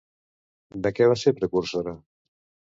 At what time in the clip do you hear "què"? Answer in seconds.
1.01-1.11